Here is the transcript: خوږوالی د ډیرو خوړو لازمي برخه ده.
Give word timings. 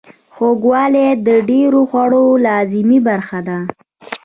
خوږوالی 0.35 1.07
د 1.27 1.29
ډیرو 1.49 1.81
خوړو 1.89 2.25
لازمي 2.45 2.99
برخه 3.07 3.39
ده. 3.47 3.59